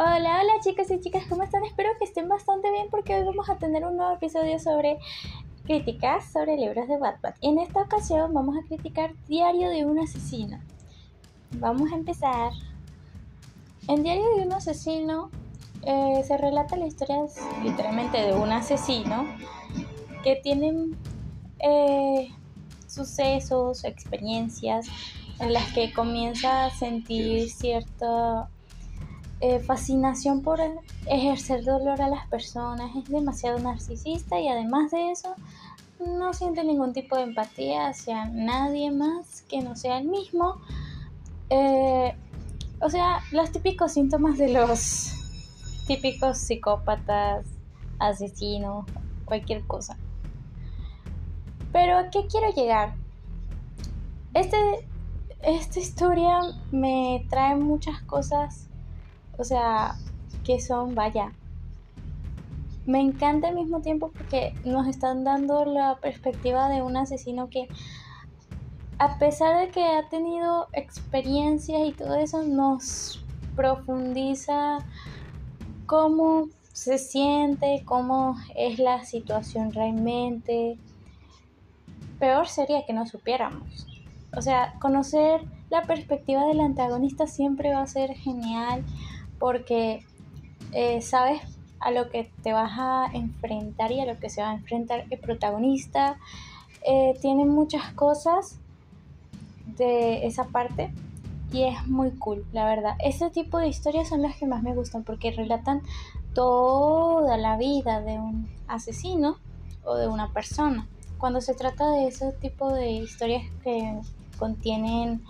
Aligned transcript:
Hola, 0.00 0.42
hola 0.42 0.60
chicos 0.62 0.88
y 0.92 1.00
chicas, 1.00 1.24
¿cómo 1.28 1.42
están? 1.42 1.64
Espero 1.64 1.90
que 1.98 2.04
estén 2.04 2.28
bastante 2.28 2.70
bien 2.70 2.86
porque 2.88 3.16
hoy 3.16 3.24
vamos 3.24 3.50
a 3.50 3.56
tener 3.56 3.84
un 3.84 3.96
nuevo 3.96 4.14
episodio 4.14 4.60
sobre 4.60 4.96
críticas 5.64 6.30
sobre 6.30 6.56
libros 6.56 6.86
de 6.86 6.98
Wattpad. 6.98 7.34
En 7.40 7.58
esta 7.58 7.80
ocasión 7.80 8.32
vamos 8.32 8.56
a 8.56 8.64
criticar 8.68 9.12
Diario 9.26 9.68
de 9.70 9.86
un 9.86 9.98
asesino. 9.98 10.60
Vamos 11.54 11.90
a 11.90 11.96
empezar. 11.96 12.52
En 13.88 14.04
Diario 14.04 14.22
de 14.36 14.42
un 14.42 14.52
asesino 14.52 15.32
eh, 15.82 16.22
se 16.24 16.38
relata 16.38 16.76
la 16.76 16.86
historia 16.86 17.16
literalmente 17.64 18.18
de 18.18 18.34
un 18.34 18.52
asesino 18.52 19.26
que 20.22 20.36
tiene 20.36 20.94
eh, 21.58 22.28
sucesos, 22.86 23.82
experiencias 23.82 24.86
en 25.40 25.52
las 25.52 25.72
que 25.72 25.92
comienza 25.92 26.66
a 26.66 26.70
sentir 26.70 27.50
cierta 27.50 28.48
eh, 29.40 29.60
fascinación 29.60 30.42
por 30.42 30.60
ejercer 31.06 31.64
dolor 31.64 32.02
a 32.02 32.08
las 32.08 32.26
personas, 32.26 32.90
es 32.96 33.08
demasiado 33.08 33.58
narcisista 33.58 34.40
y 34.40 34.48
además 34.48 34.90
de 34.90 35.12
eso 35.12 35.34
no 36.04 36.32
siente 36.32 36.64
ningún 36.64 36.92
tipo 36.92 37.16
de 37.16 37.22
empatía 37.22 37.88
hacia 37.88 38.26
nadie 38.26 38.90
más 38.90 39.42
que 39.48 39.60
no 39.60 39.76
sea 39.76 39.98
el 39.98 40.08
mismo. 40.08 40.56
Eh, 41.50 42.14
o 42.80 42.90
sea, 42.90 43.20
los 43.32 43.50
típicos 43.50 43.92
síntomas 43.92 44.38
de 44.38 44.52
los 44.52 45.12
típicos 45.86 46.38
psicópatas, 46.38 47.46
asesinos, 47.98 48.86
cualquier 49.24 49.64
cosa. 49.66 49.96
Pero 51.72 51.98
¿a 51.98 52.10
qué 52.10 52.26
quiero 52.26 52.50
llegar? 52.52 52.94
Este, 54.34 54.56
esta 55.42 55.78
historia 55.78 56.40
me 56.70 57.26
trae 57.28 57.56
muchas 57.56 58.00
cosas 58.02 58.67
o 59.38 59.44
sea, 59.44 59.94
que 60.44 60.60
son, 60.60 60.94
vaya, 60.94 61.32
me 62.86 63.00
encanta 63.00 63.48
al 63.48 63.54
mismo 63.54 63.80
tiempo 63.80 64.10
porque 64.16 64.54
nos 64.64 64.86
están 64.86 65.24
dando 65.24 65.64
la 65.64 65.96
perspectiva 65.96 66.68
de 66.68 66.82
un 66.82 66.96
asesino 66.96 67.48
que 67.48 67.68
a 68.98 69.18
pesar 69.18 69.58
de 69.58 69.70
que 69.70 69.84
ha 69.84 70.08
tenido 70.08 70.66
experiencias 70.72 71.80
y 71.86 71.92
todo 71.92 72.16
eso, 72.16 72.42
nos 72.42 73.24
profundiza 73.54 74.78
cómo 75.86 76.48
se 76.72 76.98
siente, 76.98 77.82
cómo 77.84 78.36
es 78.56 78.78
la 78.78 79.04
situación 79.04 79.72
realmente. 79.72 80.78
Peor 82.18 82.48
sería 82.48 82.84
que 82.86 82.92
no 82.92 83.06
supiéramos. 83.06 83.86
O 84.36 84.42
sea, 84.42 84.74
conocer 84.80 85.42
la 85.70 85.82
perspectiva 85.82 86.44
del 86.46 86.60
antagonista 86.60 87.26
siempre 87.26 87.74
va 87.74 87.82
a 87.82 87.86
ser 87.86 88.14
genial 88.14 88.84
porque 89.38 90.04
eh, 90.72 91.00
sabes 91.00 91.40
a 91.80 91.90
lo 91.90 92.10
que 92.10 92.30
te 92.42 92.52
vas 92.52 92.72
a 92.78 93.06
enfrentar 93.12 93.92
y 93.92 94.00
a 94.00 94.06
lo 94.06 94.18
que 94.18 94.30
se 94.30 94.42
va 94.42 94.50
a 94.50 94.54
enfrentar 94.54 95.04
el 95.10 95.18
protagonista. 95.18 96.18
Eh, 96.84 97.16
tiene 97.20 97.44
muchas 97.44 97.92
cosas 97.92 98.58
de 99.76 100.26
esa 100.26 100.44
parte 100.44 100.92
y 101.52 101.64
es 101.64 101.86
muy 101.86 102.10
cool, 102.12 102.44
la 102.52 102.66
verdad. 102.66 102.96
Ese 103.02 103.30
tipo 103.30 103.58
de 103.58 103.68
historias 103.68 104.08
son 104.08 104.22
las 104.22 104.36
que 104.36 104.46
más 104.46 104.62
me 104.62 104.74
gustan 104.74 105.04
porque 105.04 105.30
relatan 105.30 105.82
toda 106.34 107.36
la 107.36 107.56
vida 107.56 108.00
de 108.00 108.18
un 108.18 108.48
asesino 108.66 109.38
o 109.84 109.96
de 109.96 110.08
una 110.08 110.32
persona. 110.32 110.86
Cuando 111.18 111.40
se 111.40 111.54
trata 111.54 111.90
de 111.90 112.08
ese 112.08 112.32
tipo 112.32 112.72
de 112.72 112.90
historias 112.90 113.44
que 113.62 113.98
contienen 114.38 115.22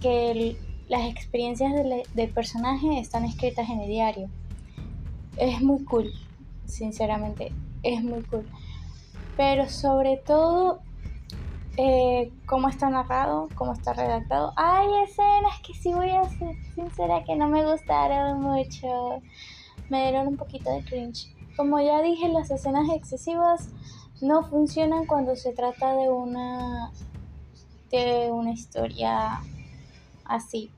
que 0.00 0.58
las 0.88 1.06
experiencias 1.06 1.72
del, 2.14 2.30
personaje 2.30 2.98
están 2.98 3.24
escritas 3.24 3.68
en 3.68 3.80
el 3.80 3.88
diario. 3.88 4.28
Es 5.36 5.60
muy 5.60 5.84
cool, 5.84 6.12
sinceramente, 6.64 7.52
es 7.82 8.02
muy 8.02 8.22
cool. 8.22 8.48
Pero 9.36 9.68
sobre 9.68 10.16
todo, 10.16 10.80
eh, 11.76 12.32
cómo 12.46 12.68
está 12.68 12.88
narrado, 12.88 13.48
cómo 13.54 13.74
está 13.74 13.92
redactado. 13.92 14.52
Hay 14.56 14.86
escenas 15.04 15.60
que 15.64 15.74
sí 15.74 15.92
voy 15.92 16.10
a 16.10 16.24
ser 16.24 16.56
sincera 16.74 17.22
que 17.24 17.36
no 17.36 17.48
me 17.48 17.64
gustaron 17.70 18.40
mucho. 18.40 19.20
Me 19.90 20.02
dieron 20.02 20.26
un 20.28 20.36
poquito 20.36 20.70
de 20.70 20.82
cringe. 20.84 21.34
Como 21.56 21.78
ya 21.80 22.00
dije, 22.02 22.28
las 22.28 22.50
escenas 22.50 22.88
excesivas 22.90 23.68
no 24.20 24.42
funcionan 24.42 25.06
cuando 25.06 25.36
se 25.36 25.52
trata 25.52 25.94
de 25.94 26.08
una 26.08 26.90
de 27.90 28.30
una 28.30 28.52
historia 28.52 29.40
así. 30.24 30.70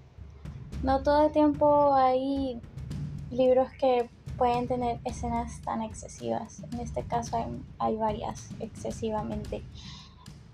No 0.82 1.02
todo 1.02 1.26
el 1.26 1.32
tiempo 1.32 1.94
hay 1.94 2.58
libros 3.30 3.70
que 3.78 4.08
pueden 4.38 4.66
tener 4.66 4.98
escenas 5.04 5.60
tan 5.60 5.82
excesivas. 5.82 6.62
En 6.72 6.80
este 6.80 7.02
caso 7.02 7.36
hay, 7.78 7.96
varias 7.96 8.48
excesivamente 8.60 9.62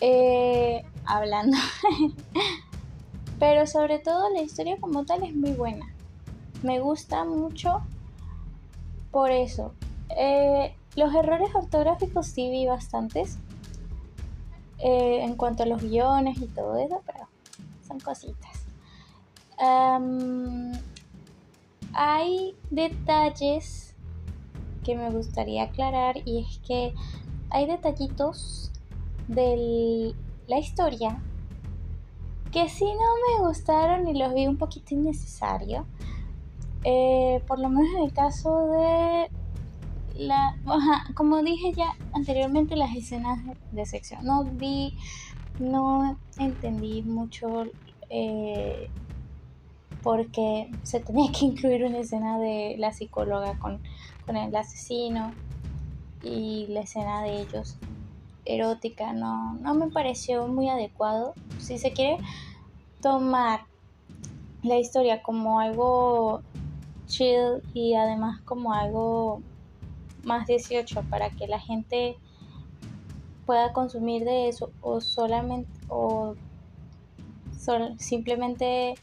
eh, 0.01 0.85
hablando. 1.05 1.57
Pero 3.39 3.67
sobre 3.69 4.01
todo 4.01 4.29
la 4.31 4.43
historia 4.43 4.79
como 4.81 5.05
tal 5.05 5.23
es 5.23 5.35
muy 5.35 5.53
buena. 5.53 5.87
Me 6.65 6.81
gusta 6.81 7.25
mucho 7.25 7.83
por 9.13 9.31
eso. 9.31 9.75
Eh, 10.17 10.75
los 10.97 11.15
errores 11.15 11.55
ortográficos 11.55 12.27
sí 12.27 12.51
vi 12.51 12.67
bastantes. 12.67 13.39
Eh, 14.79 15.21
en 15.23 15.37
cuanto 15.37 15.63
a 15.63 15.67
los 15.67 15.83
guiones 15.83 16.39
y 16.39 16.47
todo 16.49 16.77
eso, 16.77 17.01
pero 17.07 17.27
son 17.87 17.99
cositas 17.99 18.56
hay 21.93 22.55
detalles 22.71 23.95
que 24.85 24.97
me 24.97 25.11
gustaría 25.11 25.65
aclarar 25.65 26.17
y 26.25 26.41
es 26.41 26.59
que 26.67 26.95
hay 27.51 27.67
detallitos 27.67 28.71
de 29.29 30.15
la 30.47 30.59
historia 30.59 31.21
que 32.53 32.69
si 32.69 32.85
no 32.85 32.91
me 32.91 33.47
gustaron 33.47 34.09
y 34.09 34.19
los 34.19 34.33
vi 34.33 34.47
un 34.47 34.57
poquito 34.57 34.95
innecesario. 34.95 35.87
Eh, 36.85 37.43
por 37.47 37.59
lo 37.59 37.69
menos 37.69 37.95
en 37.97 38.05
el 38.05 38.13
caso 38.13 38.69
de 38.69 39.29
la, 40.15 40.57
como 41.15 41.43
dije 41.43 41.73
ya 41.75 41.95
anteriormente, 42.13 42.77
las 42.77 42.95
escenas 42.97 43.41
de 43.73 43.85
sección. 43.87 44.25
No 44.25 44.45
vi, 44.45 44.97
no 45.59 46.17
entendí 46.39 47.03
mucho 47.03 47.65
eh, 48.09 48.89
porque 50.07 50.71
se 50.85 51.01
tenía 51.01 51.33
que 51.33 51.47
incluir 51.47 51.85
una 51.85 51.99
escena 51.99 52.39
de 52.39 52.77
la 52.79 52.93
psicóloga 52.93 53.59
con, 53.59 53.81
el 54.29 54.55
asesino 54.55 55.35
y 56.23 56.69
la 56.69 56.83
escena 56.83 57.23
de 57.23 57.41
ellos 57.41 57.77
erótica 58.45 59.13
no, 59.13 59.55
no 59.55 59.75
me 59.75 59.89
pareció 59.89 60.47
muy 60.47 60.69
adecuado. 60.69 61.35
Si 61.59 61.79
se 61.79 61.91
quiere 61.91 62.19
tomar 63.03 63.63
la 64.63 64.79
historia 64.79 65.25
como 65.25 65.59
algo 65.59 66.41
chill 67.09 67.61
y 67.75 67.95
además 67.95 68.41
como 68.43 68.75
algo 68.75 69.43
más 70.23 70.47
18 70.47 71.03
para 71.11 71.31
que 71.31 71.49
la 71.49 71.59
gente 71.59 72.17
pueda 73.45 73.73
consumir 73.73 74.25
de 74.25 74.47
eso 74.47 74.71
o 74.83 75.01
solamente 75.01 75.69
o 75.89 76.37
simplemente 77.99 78.95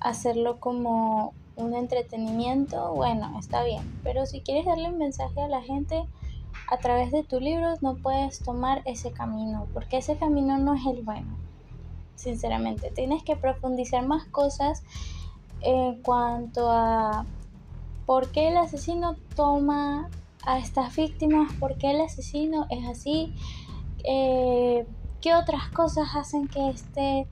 hacerlo 0.00 0.58
como 0.58 1.34
un 1.56 1.74
entretenimiento, 1.74 2.94
bueno, 2.94 3.38
está 3.38 3.62
bien. 3.62 3.82
Pero 4.02 4.26
si 4.26 4.40
quieres 4.40 4.64
darle 4.66 4.88
un 4.88 4.98
mensaje 4.98 5.40
a 5.40 5.48
la 5.48 5.62
gente 5.62 6.04
a 6.68 6.78
través 6.78 7.12
de 7.12 7.22
tus 7.22 7.40
libros, 7.42 7.82
no 7.82 7.96
puedes 7.96 8.40
tomar 8.40 8.82
ese 8.84 9.12
camino, 9.12 9.66
porque 9.74 9.98
ese 9.98 10.16
camino 10.16 10.58
no 10.58 10.74
es 10.74 10.86
el 10.86 11.02
bueno. 11.02 11.36
Sinceramente, 12.16 12.90
tienes 12.90 13.22
que 13.22 13.36
profundizar 13.36 14.06
más 14.06 14.24
cosas 14.26 14.82
en 15.62 16.00
cuanto 16.02 16.70
a 16.70 17.24
por 18.06 18.30
qué 18.30 18.48
el 18.48 18.56
asesino 18.56 19.16
toma 19.36 20.08
a 20.44 20.58
estas 20.58 20.96
víctimas, 20.96 21.52
por 21.54 21.76
qué 21.76 21.90
el 21.90 22.00
asesino 22.00 22.66
es 22.70 22.86
así, 22.88 23.34
eh, 24.04 24.86
qué 25.20 25.34
otras 25.34 25.68
cosas 25.68 26.08
hacen 26.14 26.48
que 26.48 26.70
este 26.70 27.26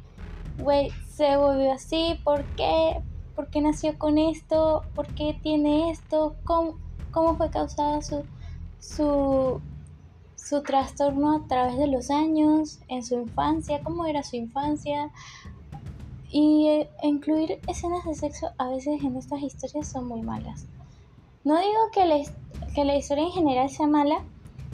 güey 0.59 0.91
se 1.17 1.37
volvió 1.37 1.73
así, 1.73 2.21
¿por 2.25 2.45
qué? 2.57 3.03
¿Por 3.35 3.49
qué 3.51 3.61
nació 3.61 3.97
con 3.99 4.19
esto? 4.19 4.85
¿Por 4.95 5.09
qué 5.15 5.39
tiene 5.43 5.91
esto? 5.91 6.37
¿Cómo, 6.45 6.79
cómo 7.11 7.37
fue 7.37 7.51
causado 7.51 8.03
su, 8.03 8.27
su, 8.81 9.63
su 10.37 10.63
trastorno 10.63 11.37
a 11.37 11.47
través 11.47 11.79
de 11.79 11.87
los 11.87 12.11
años, 12.11 12.81
en 12.89 13.05
su 13.05 13.15
infancia? 13.15 13.81
¿Cómo 13.83 14.07
era 14.07 14.23
su 14.23 14.37
infancia? 14.37 15.11
Y 16.31 16.67
eh, 16.69 16.91
incluir 17.03 17.61
escenas 17.69 18.05
de 18.05 18.15
sexo 18.15 18.49
a 18.59 18.69
veces 18.69 19.03
en 19.03 19.17
estas 19.17 19.41
historias 19.41 19.89
son 19.89 20.07
muy 20.07 20.23
malas. 20.23 20.67
No 21.45 21.59
digo 21.59 21.91
que 21.93 22.05
la, 22.05 22.17
que 22.75 22.85
la 22.85 22.97
historia 22.97 23.25
en 23.25 23.31
general 23.31 23.71
sea 23.71 23.87
mala, 23.87 24.25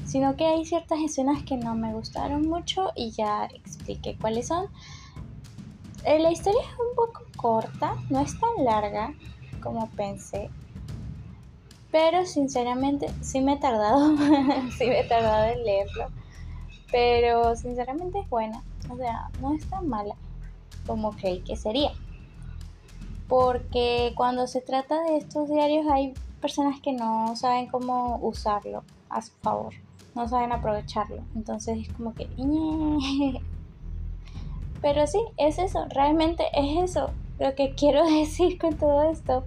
sino 0.05 0.37
que 0.37 0.47
hay 0.47 0.65
ciertas 0.65 0.99
escenas 1.01 1.43
que 1.45 1.57
no 1.57 1.75
me 1.75 1.93
gustaron 1.93 2.49
mucho 2.49 2.91
y 2.97 3.11
ya 3.13 3.45
expliqué 3.45 4.17
cuáles 4.21 4.49
son. 4.49 4.67
Eh, 6.05 6.19
la 6.19 6.31
historia 6.31 6.61
es 6.61 6.79
un 6.79 6.95
poco 6.95 7.23
corta, 7.37 7.95
no 8.11 8.21
es 8.21 8.39
tan 8.39 8.63
larga 8.63 9.15
como 9.63 9.89
pensé. 9.91 10.51
Pero 11.91 12.27
sinceramente 12.27 13.09
sí 13.23 13.41
me 13.41 13.55
he 13.55 13.57
tardado, 13.57 14.15
sí 14.79 14.87
me 14.87 15.01
he 15.01 15.05
tardado 15.05 15.47
en 15.47 15.65
leerlo. 15.65 16.09
Pero 16.93 17.57
sinceramente 17.57 18.19
es 18.19 18.29
buena, 18.29 18.63
o 18.91 18.97
sea, 18.97 19.31
no 19.41 19.55
es 19.55 19.69
tan 19.71 19.89
mala 19.89 20.15
como 20.87 21.13
creí 21.13 21.41
que 21.41 21.57
sería. 21.57 21.93
Porque 23.27 24.13
cuando 24.15 24.47
se 24.47 24.61
trata 24.61 25.01
de 25.05 25.17
estos 25.17 25.49
diarios 25.49 25.87
hay 25.87 26.13
personas 26.43 26.81
que 26.83 26.93
no 26.93 27.35
saben 27.35 27.67
cómo 27.69 28.19
usarlo 28.21 28.85
a 29.09 29.23
su 29.23 29.33
favor, 29.41 29.73
no 30.15 30.29
saben 30.29 30.53
aprovecharlo. 30.53 31.23
Entonces 31.35 31.79
es 31.79 31.93
como 31.95 32.13
que... 32.13 32.29
Pero 34.85 35.07
sí, 35.07 35.19
es 35.39 35.59
eso, 35.59 35.87
realmente 35.89 36.45
es 36.53 36.91
eso 36.91 37.11
lo 37.39 37.55
que 37.55 37.75
quiero 37.75 38.05
decir 38.21 38.59
con 38.59 38.77
todo 38.77 39.11
esto. 39.11 39.45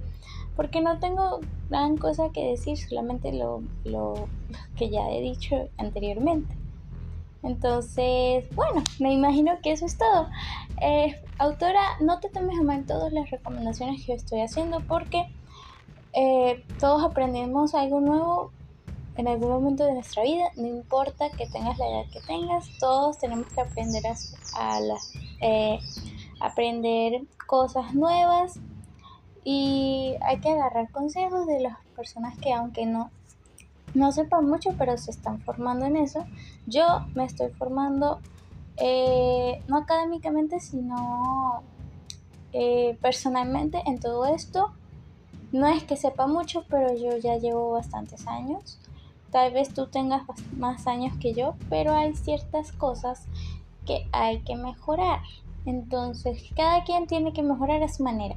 Porque 0.55 0.81
no 0.81 0.97
tengo 0.97 1.41
gran 1.69 1.95
cosa 1.97 2.31
que 2.33 2.43
decir, 2.43 2.75
solamente 2.75 3.31
lo, 3.31 3.61
lo 3.83 4.27
que 4.75 4.89
ya 4.89 5.11
he 5.11 5.21
dicho 5.21 5.69
anteriormente. 5.77 6.57
Entonces, 7.43 8.45
bueno, 8.55 8.83
me 8.99 9.13
imagino 9.13 9.59
que 9.61 9.73
eso 9.73 9.85
es 9.85 9.99
todo. 9.99 10.27
Eh, 10.81 11.15
autora, 11.37 11.83
no 12.01 12.19
te 12.19 12.29
tomes 12.29 12.59
a 12.59 12.63
mal 12.63 12.87
todas 12.87 13.13
las 13.13 13.29
recomendaciones 13.29 14.01
que 14.01 14.13
yo 14.13 14.15
estoy 14.15 14.41
haciendo 14.41 14.79
porque 14.87 15.23
eh, 16.13 16.65
todos 16.79 17.03
aprendemos 17.03 17.75
algo 17.75 18.01
nuevo 18.01 18.53
en 19.17 19.27
algún 19.27 19.49
momento 19.49 19.83
de 19.85 19.93
nuestra 19.93 20.23
vida, 20.23 20.45
no 20.55 20.67
importa 20.67 21.29
que 21.31 21.47
tengas 21.47 21.77
la 21.79 21.87
edad 21.87 22.05
que 22.11 22.21
tengas, 22.21 22.65
todos 22.79 23.17
tenemos 23.17 23.47
que 23.47 23.61
aprender 23.61 24.03
a, 24.55 24.79
eh, 25.41 25.79
aprender 26.39 27.21
cosas 27.45 27.93
nuevas 27.93 28.59
y 29.43 30.15
hay 30.21 30.39
que 30.39 30.49
agarrar 30.49 30.91
consejos 30.91 31.47
de 31.47 31.61
las 31.61 31.77
personas 31.95 32.37
que 32.37 32.53
aunque 32.53 32.85
no 32.85 33.11
no 33.93 34.11
sepan 34.11 34.47
mucho, 34.47 34.75
pero 34.77 34.97
se 34.97 35.11
están 35.11 35.41
formando 35.41 35.85
en 35.85 35.97
eso. 35.97 36.25
Yo 36.67 37.05
me 37.15 37.25
estoy 37.25 37.49
formando 37.49 38.19
eh, 38.77 39.63
no 39.67 39.77
académicamente, 39.77 40.59
sino 40.59 41.63
eh, 42.53 42.97
personalmente 43.01 43.81
en 43.85 43.99
todo 43.99 44.25
esto. 44.25 44.71
No 45.51 45.67
es 45.67 45.83
que 45.83 45.95
sepa 45.97 46.27
mucho, 46.27 46.65
pero 46.69 46.93
yo 46.95 47.17
ya 47.17 47.37
llevo 47.37 47.71
bastantes 47.71 48.27
años. 48.27 48.79
Tal 49.31 49.51
vez 49.51 49.73
tú 49.73 49.87
tengas 49.87 50.23
más 50.55 50.87
años 50.87 51.17
que 51.19 51.33
yo, 51.33 51.55
pero 51.69 51.93
hay 51.93 52.15
ciertas 52.15 52.71
cosas 52.71 53.25
que 53.87 54.07
hay 54.11 54.41
que 54.41 54.55
mejorar. 54.55 55.21
Entonces, 55.65 56.43
cada 56.55 56.83
quien 56.83 57.07
tiene 57.07 57.33
que 57.33 57.41
mejorar 57.41 57.81
a 57.81 57.87
su 57.87 58.03
manera. 58.03 58.35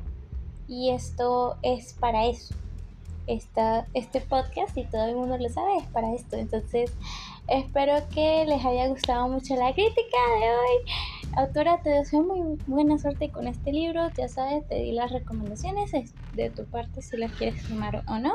Y 0.69 0.91
esto 0.91 1.57
es 1.63 1.93
para 1.95 2.25
eso 2.27 2.55
este 3.95 4.21
podcast 4.23 4.77
y 4.77 4.85
todo 4.85 5.05
el 5.05 5.17
mundo 5.17 5.39
lo 5.39 5.49
sabe, 5.49 5.77
es 5.77 5.87
para 5.89 6.15
esto. 6.15 6.37
Entonces, 6.37 6.93
espero 7.49 7.95
que 8.13 8.45
les 8.47 8.65
haya 8.65 8.89
gustado 8.89 9.29
mucho 9.29 9.55
la 9.55 9.73
crítica 9.73 10.19
de 10.41 10.51
hoy. 10.51 10.93
Autora, 11.37 11.81
te 11.83 11.91
deseo 11.91 12.23
muy 12.23 12.59
buena 12.67 12.99
suerte 12.99 13.31
con 13.31 13.47
este 13.47 13.73
libro. 13.73 14.09
Ya 14.17 14.29
sabes, 14.29 14.67
te 14.69 14.77
di 14.77 14.93
las 14.93 15.13
recomendaciones 15.13 15.93
de 16.35 16.51
tu 16.51 16.65
parte 16.67 17.03
si 17.03 17.17
las 17.17 17.33
quieres 17.33 17.67
tomar 17.69 18.03
o 18.09 18.19
no. 18.19 18.35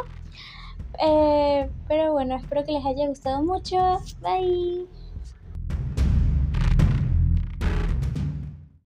Eh, 1.01 1.69
pero 1.87 2.13
bueno, 2.13 2.35
espero 2.35 2.63
que 2.63 2.71
les 2.71 2.85
haya 2.85 3.07
gustado 3.07 3.43
mucho. 3.43 3.77
Bye. 4.21 5.04